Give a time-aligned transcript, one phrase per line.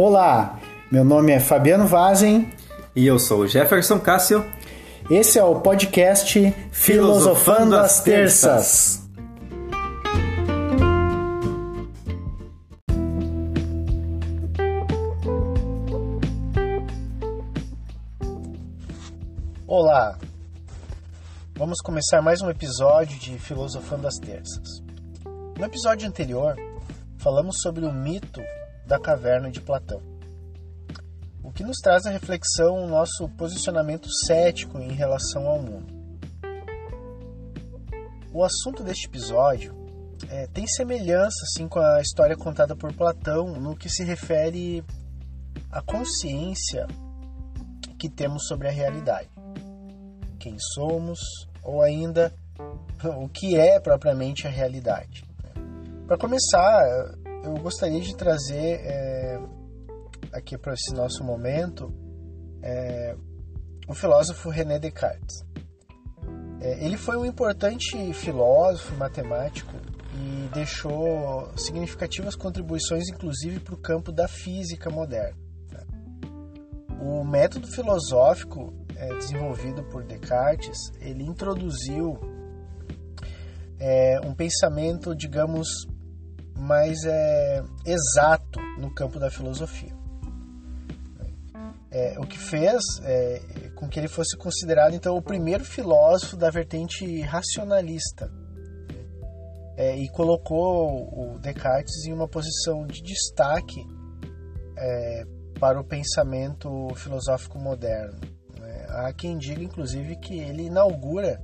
[0.00, 0.60] Olá,
[0.92, 2.48] meu nome é Fabiano Vazen.
[2.94, 4.46] E eu sou Jefferson Cássio.
[5.10, 9.02] Esse é o podcast Filosofando as Terças.
[19.66, 20.16] Olá,
[21.56, 24.80] vamos começar mais um episódio de Filosofando as Terças.
[25.58, 26.54] No episódio anterior,
[27.16, 28.40] falamos sobre o mito
[28.88, 30.02] da caverna de Platão
[31.48, 35.96] o que nos traz a reflexão o nosso posicionamento cético em relação ao mundo.
[38.30, 39.74] O assunto deste episódio
[40.28, 44.84] é, tem semelhança assim, com a história contada por Platão no que se refere
[45.70, 46.86] à consciência
[47.98, 49.30] que temos sobre a realidade.
[50.38, 51.18] Quem somos,
[51.62, 52.30] ou ainda
[53.02, 55.24] o que é propriamente a realidade.
[56.06, 56.84] Para começar,
[57.44, 59.40] eu gostaria de trazer é,
[60.32, 61.92] aqui para esse nosso momento
[62.62, 63.16] é
[63.88, 65.42] o filósofo René Descartes.
[66.60, 69.72] É, ele foi um importante filósofo matemático
[70.14, 75.38] e deixou significativas contribuições, inclusive, para o campo da física moderna.
[75.72, 75.86] Né?
[77.00, 82.18] O método filosófico é, desenvolvido por Descartes, ele introduziu
[83.78, 85.68] é, um pensamento, digamos,
[86.58, 89.98] mais é, exato no campo da filosofia
[91.90, 96.50] é, o que fez é, com que ele fosse considerado então o primeiro filósofo da
[96.50, 98.30] vertente racionalista
[99.76, 103.86] é, e colocou o Descartes em uma posição de destaque
[104.76, 105.24] é,
[105.58, 108.18] para o pensamento filosófico moderno.
[108.58, 108.86] Né?
[108.88, 111.40] Há quem diga, inclusive, que ele inaugura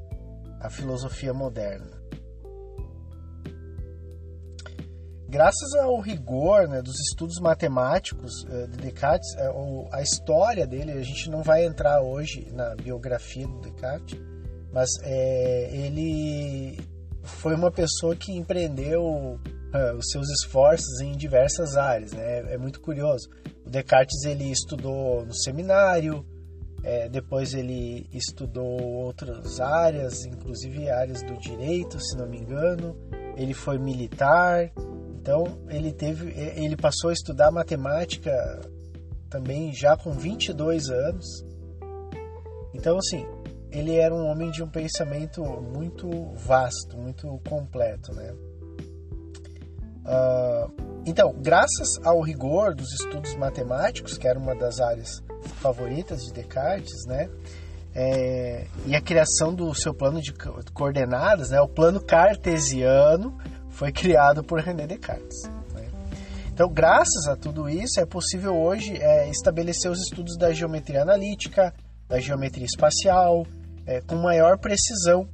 [0.61, 2.04] a filosofia moderna.
[5.35, 11.03] Graças ao rigor né, dos estudos matemáticos uh, de Descartes, uh, a história dele, a
[11.03, 14.17] gente não vai entrar hoje na biografia do Descartes,
[14.73, 16.79] mas é, ele
[17.25, 22.13] foi uma pessoa que empreendeu uh, os seus esforços em diversas áreas.
[22.13, 22.55] Né?
[22.55, 23.29] É muito curioso.
[23.67, 26.25] O Descartes ele estudou no seminário,
[26.85, 32.97] é, depois ele estudou outras áreas, inclusive áreas do direito, se não me engano.
[33.37, 34.71] Ele foi militar,
[35.25, 38.31] então ele teve, ele passou a estudar matemática
[39.31, 41.25] também já com 22 anos.
[42.75, 43.27] Então assim,
[43.71, 48.35] ele era um homem de um pensamento muito vasto, muito completo, né?
[50.05, 50.71] Uh,
[51.07, 55.23] então, graças ao rigor dos estudos matemáticos, que era uma das áreas
[55.63, 57.31] favoritas de Descartes, né?
[57.95, 60.35] É, e a criação do seu plano de
[60.75, 61.63] coordenadas, né?
[61.63, 63.39] O plano cartesiano
[63.75, 65.43] foi criado por René Descartes.
[65.75, 65.89] Né?
[66.53, 71.75] Então, graças a tudo isso, é possível hoje é, estabelecer os estudos da geometria analítica,
[72.09, 73.45] da geometria espacial,
[73.85, 75.29] é, com maior precisão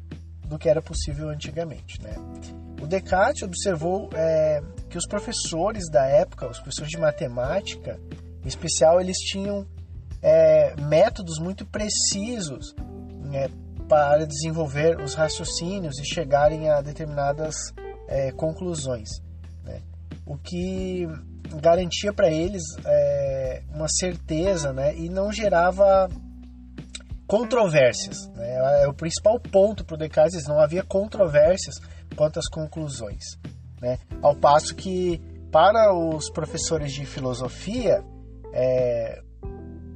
[0.47, 2.03] do que era possível antigamente.
[2.03, 2.15] Né?
[2.81, 8.01] O Descartes observou é, que os professores da época, os professores de matemática,
[8.43, 9.67] em especial, eles tinham
[10.23, 12.75] é, métodos muito precisos
[13.23, 13.51] né,
[13.87, 17.55] para desenvolver os raciocínios e chegarem a determinadas
[18.11, 19.09] é, conclusões,
[19.63, 19.81] né?
[20.27, 21.07] o que
[21.61, 24.95] garantia para eles é, uma certeza né?
[24.97, 26.09] e não gerava
[27.27, 28.29] controvérsias.
[28.35, 28.83] Né?
[28.83, 31.77] É o principal ponto para o Descartes, não havia controvérsias
[32.17, 33.23] quanto às conclusões.
[33.81, 33.99] Né?
[34.21, 35.21] Ao passo que,
[35.53, 38.05] para os professores de filosofia,
[38.53, 39.23] é,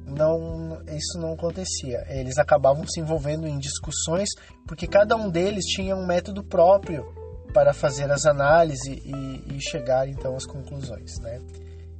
[0.05, 2.05] não, isso não acontecia.
[2.07, 4.29] Eles acabavam se envolvendo em discussões
[4.65, 7.24] porque cada um deles tinha um método próprio
[7.55, 11.17] para fazer as análises e, e chegar então às conclusões.
[11.21, 11.39] Né?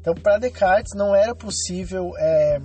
[0.01, 2.59] Então, para Descartes não era possível é,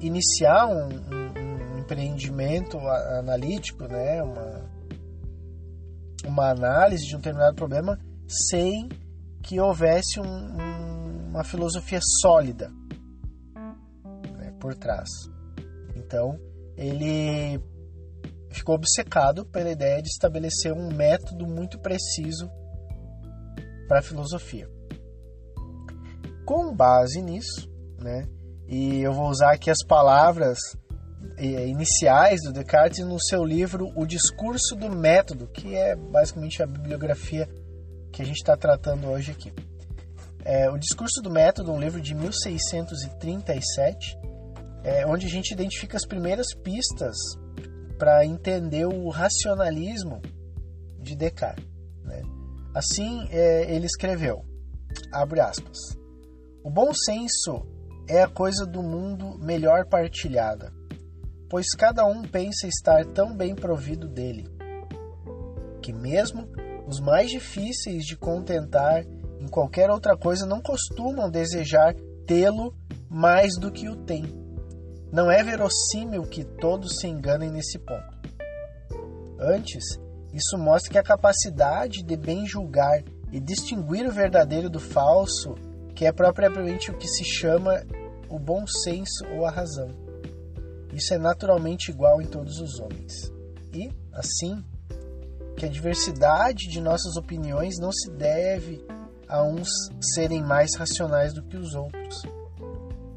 [0.00, 2.78] iniciar um, um, um, empreendimento
[3.18, 4.22] analítico, né?
[4.22, 4.70] uma,
[6.24, 8.88] uma análise de um determinado problema sem
[9.42, 10.56] que houvesse um,
[11.28, 12.72] uma filosofia sólida
[14.38, 15.10] né, por trás.
[15.94, 16.40] Então,
[16.74, 17.60] ele
[18.56, 22.50] ficou obcecado pela ideia de estabelecer um método muito preciso
[23.88, 24.68] para a filosofia.
[26.44, 27.68] Com base nisso,
[28.00, 28.26] né,
[28.68, 30.58] e eu vou usar aqui as palavras
[31.36, 36.66] eh, iniciais do Descartes no seu livro O Discurso do Método, que é basicamente a
[36.66, 37.48] bibliografia
[38.12, 39.52] que a gente está tratando hoje aqui.
[40.44, 44.16] É, o Discurso do Método, um livro de 1637,
[44.84, 47.16] é, onde a gente identifica as primeiras pistas
[47.98, 50.20] para entender o racionalismo
[51.00, 51.64] de Descartes.
[52.02, 52.22] Né?
[52.74, 54.44] Assim, é, ele escreveu,
[55.12, 55.78] abre aspas,
[56.62, 57.66] O bom senso
[58.08, 60.72] é a coisa do mundo melhor partilhada,
[61.48, 64.48] pois cada um pensa estar tão bem provido dele,
[65.80, 66.48] que mesmo
[66.86, 69.04] os mais difíceis de contentar
[69.40, 71.94] em qualquer outra coisa não costumam desejar
[72.26, 72.74] tê-lo
[73.08, 74.45] mais do que o têm.
[75.12, 78.16] Não é verossímil que todos se enganem nesse ponto.
[79.38, 79.98] Antes,
[80.32, 85.54] isso mostra que a capacidade de bem julgar e distinguir o verdadeiro do falso,
[85.94, 87.82] que é propriamente o que se chama
[88.28, 89.88] o bom senso ou a razão.
[90.92, 93.32] Isso é naturalmente igual em todos os homens.
[93.72, 94.64] E, assim,
[95.56, 98.84] que a diversidade de nossas opiniões não se deve
[99.28, 99.68] a uns
[100.00, 102.22] serem mais racionais do que os outros,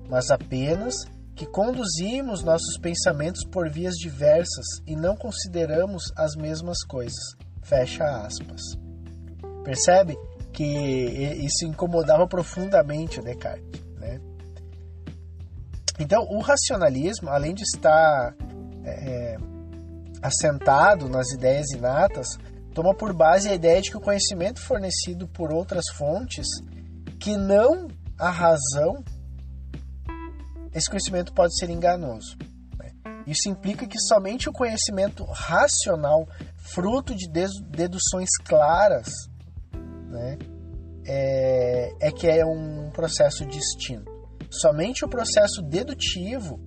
[0.10, 0.96] mas apenas
[1.40, 7.34] que conduzimos nossos pensamentos por vias diversas e não consideramos as mesmas coisas.
[7.64, 8.62] Fecha aspas.
[9.64, 10.18] Percebe
[10.52, 13.82] que isso incomodava profundamente o Descartes.
[13.98, 14.20] Né?
[15.98, 18.36] Então, o racionalismo, além de estar
[18.84, 19.38] é,
[20.22, 22.38] assentado nas ideias inatas,
[22.74, 26.48] toma por base a ideia de que o conhecimento fornecido por outras fontes,
[27.18, 27.88] que não
[28.20, 29.02] a razão,
[30.74, 32.38] esse conhecimento pode ser enganoso.
[32.78, 32.92] Né?
[33.26, 36.28] Isso implica que somente o conhecimento racional,
[36.58, 39.10] fruto de deduções claras,
[39.74, 40.38] né,
[41.06, 44.12] é, é que é um processo distinto.
[44.50, 46.60] Somente o processo dedutivo,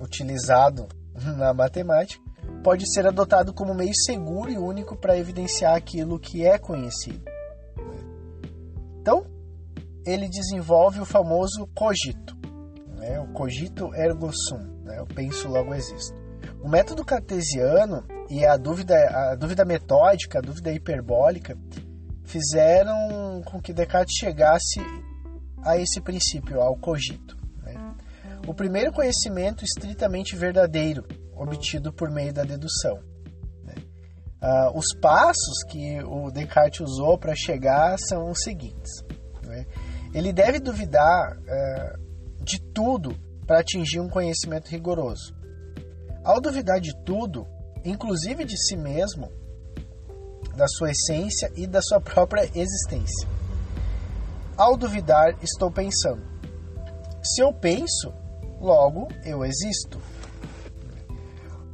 [0.00, 0.88] utilizado
[1.36, 2.22] na matemática,
[2.62, 7.24] pode ser adotado como meio seguro e único para evidenciar aquilo que é conhecido.
[9.00, 9.26] Então,
[10.06, 12.36] ele desenvolve o famoso cogito,
[13.12, 13.20] né?
[13.20, 14.98] o cogito ergo sum, né?
[14.98, 16.16] eu penso logo existo.
[16.62, 21.56] O método cartesiano e a dúvida, a dúvida metódica, a dúvida hiperbólica,
[22.24, 24.80] fizeram com que Descartes chegasse
[25.62, 27.36] a esse princípio, ao cogito.
[27.62, 27.74] Né?
[28.46, 31.04] O primeiro conhecimento estritamente verdadeiro,
[31.36, 32.98] obtido por meio da dedução.
[33.64, 33.74] Né?
[34.40, 39.04] Ah, os passos que o Descartes usou para chegar são os seguintes.
[39.44, 39.66] Né?
[40.14, 41.96] Ele deve duvidar eh,
[42.42, 43.16] de tudo
[43.46, 45.34] para atingir um conhecimento rigoroso.
[46.24, 47.46] Ao duvidar de tudo,
[47.84, 49.30] inclusive de si mesmo,
[50.56, 53.28] da sua essência e da sua própria existência.
[54.56, 56.22] Ao duvidar, estou pensando.
[57.22, 58.12] Se eu penso,
[58.60, 60.00] logo eu existo.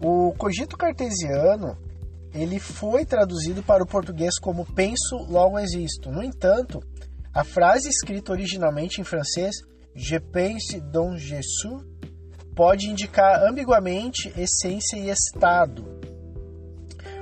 [0.01, 1.77] O cogito cartesiano
[2.33, 6.11] ele foi traduzido para o português como penso, logo existo.
[6.11, 6.81] No entanto,
[7.35, 9.57] a frase escrita originalmente em francês
[9.95, 11.99] Je pense donc je suis
[12.55, 15.85] pode indicar ambiguamente essência e estado.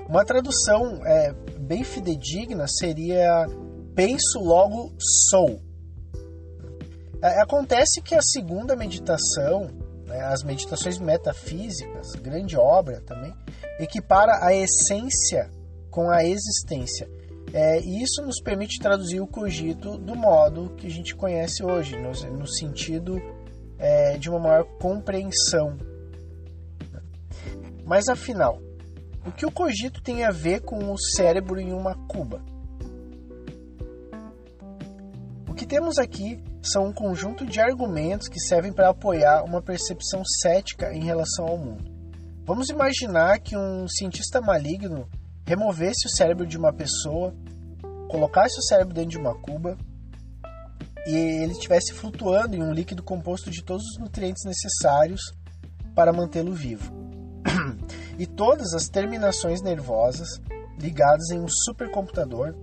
[0.09, 3.47] Uma tradução é, bem fidedigna seria
[3.95, 4.95] penso, logo
[5.31, 5.61] sou.
[7.23, 9.69] É, acontece que a segunda meditação
[10.07, 13.35] né, as meditações metafísicas, grande obra também,
[13.79, 15.51] equipara a essência
[15.91, 17.09] com a existência.
[17.53, 21.97] É, e isso nos permite traduzir o cogito do modo que a gente conhece hoje,
[21.97, 23.21] no, no sentido
[23.79, 25.77] é, de uma maior compreensão.
[27.85, 28.61] Mas afinal,
[29.25, 32.43] o que o cogito tem a ver com o cérebro em uma cuba?
[35.49, 40.23] O que temos aqui são um conjunto de argumentos que servem para apoiar uma percepção
[40.43, 41.85] cética em relação ao mundo.
[42.45, 45.09] Vamos imaginar que um cientista maligno
[45.47, 47.35] removesse o cérebro de uma pessoa,
[48.09, 49.79] colocasse o cérebro dentro de uma cuba
[51.07, 55.21] e ele estivesse flutuando em um líquido composto de todos os nutrientes necessários
[55.95, 56.93] para mantê-lo vivo.
[58.19, 60.29] e todas as terminações nervosas
[60.79, 62.55] ligadas em um supercomputador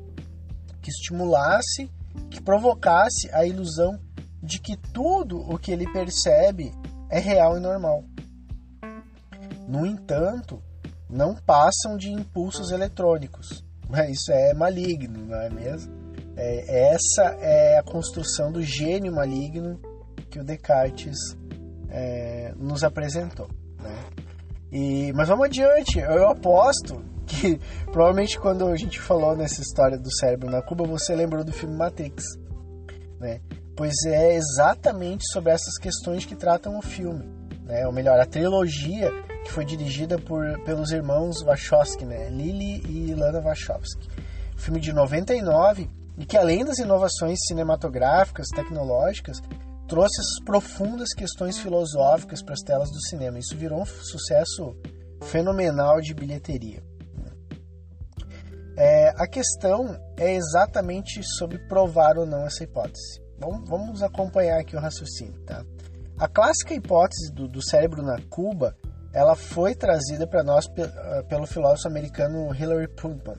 [0.82, 1.90] que estimulasse
[2.30, 4.00] que provocasse a ilusão
[4.42, 6.74] de que tudo o que ele percebe
[7.10, 8.04] é real e normal.
[9.68, 10.62] No entanto,
[11.14, 13.64] não passam de impulsos eletrônicos.
[13.88, 15.94] Mas isso é maligno, não é mesmo?
[16.36, 19.80] É, essa é a construção do gênio maligno
[20.30, 21.38] que o Descartes
[21.90, 23.48] é, nos apresentou.
[23.82, 23.96] Né?
[24.72, 27.60] E, mas vamos adiante, eu aposto que
[27.92, 31.76] provavelmente quando a gente falou nessa história do cérebro na Cuba, você lembrou do filme
[31.76, 32.24] Matrix,
[33.20, 33.40] né?
[33.76, 37.28] Pois é exatamente sobre essas questões que tratam o filme,
[37.66, 37.86] né?
[37.86, 39.12] Ou melhor, a trilogia
[39.44, 42.30] que foi dirigida por, pelos irmãos Wachowski, né?
[42.30, 44.08] Lily e Lana Wachowski.
[44.56, 49.38] Filme de 99 e que além das inovações cinematográficas, tecnológicas,
[49.88, 53.40] trouxe essas profundas questões filosóficas para as telas do cinema.
[53.40, 54.76] Isso virou um sucesso
[55.22, 56.84] fenomenal de bilheteria.
[58.76, 63.22] É, a questão é exatamente sobre provar ou não essa hipótese.
[63.38, 65.64] vamos, vamos acompanhar aqui o raciocínio, tá?
[66.18, 68.76] A clássica hipótese do, do cérebro na Cuba,
[69.14, 73.36] ela foi trazida para nós ah, pelo filósofo americano Hilary Putnam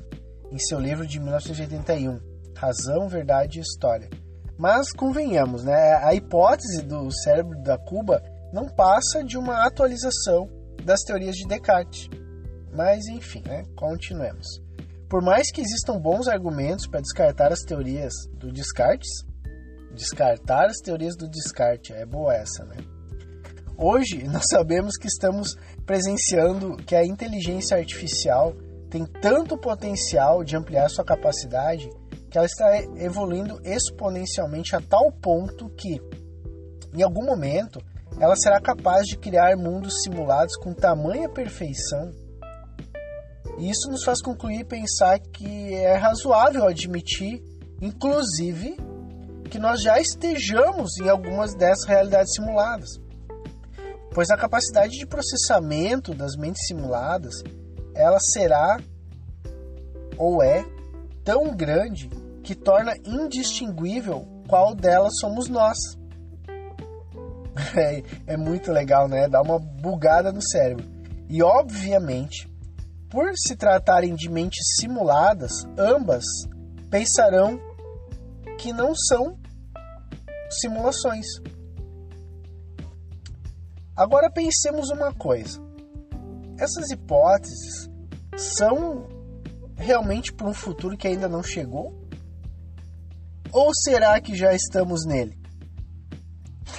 [0.51, 2.21] em seu livro de 1981,
[2.57, 4.09] Razão, Verdade e História.
[4.57, 5.95] Mas convenhamos, né?
[6.03, 10.49] A hipótese do cérebro da Cuba não passa de uma atualização
[10.85, 12.09] das teorias de Descartes.
[12.73, 13.65] Mas enfim, né?
[13.77, 14.47] continuemos.
[15.09, 19.11] Por mais que existam bons argumentos para descartar as teorias do Descartes,
[19.95, 22.77] descartar as teorias do Descartes, é boa essa, né?
[23.77, 28.55] Hoje nós sabemos que estamos presenciando que a inteligência artificial
[28.91, 31.89] tem tanto potencial de ampliar sua capacidade
[32.31, 36.01] que ela está evoluindo exponencialmente a tal ponto que,
[36.93, 37.81] em algum momento,
[38.21, 42.11] ela será capaz de criar mundos simulados com tamanha perfeição.
[43.59, 47.43] E isso nos faz concluir e pensar que é razoável admitir,
[47.81, 48.77] inclusive,
[49.51, 52.89] que nós já estejamos em algumas dessas realidades simuladas.
[54.13, 57.43] Pois a capacidade de processamento das mentes simuladas,
[57.95, 58.79] ela será
[60.17, 60.65] ou é
[61.25, 62.09] tão grande
[62.43, 65.79] que torna indistinguível qual delas somos nós.
[67.77, 69.29] É, é, muito legal, né?
[69.29, 70.85] Dá uma bugada no cérebro.
[71.29, 72.49] E obviamente,
[73.09, 76.25] por se tratarem de mentes simuladas, ambas
[76.91, 77.61] pensarão
[78.65, 79.39] que não são
[80.51, 81.27] simulações.
[83.95, 85.61] Agora pensemos uma coisa:
[86.59, 87.91] essas hipóteses
[88.39, 89.07] são
[89.77, 91.93] realmente para um futuro que ainda não chegou?
[93.53, 95.39] Ou será que já estamos nele?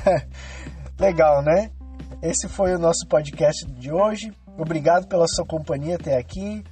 [0.99, 1.71] Legal, né?
[2.19, 4.33] Esse foi o nosso podcast de hoje.
[4.57, 6.63] Obrigado pela sua companhia até aqui.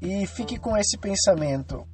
[0.00, 1.86] E fique com esse pensamento.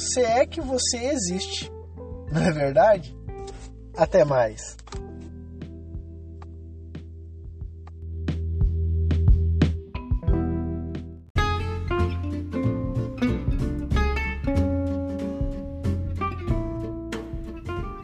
[0.00, 1.70] Se é que você existe,
[2.32, 3.14] não é verdade?
[3.94, 4.78] Até mais.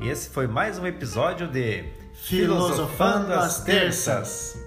[0.03, 4.66] Esse foi mais um episódio de Filosofando às Terças.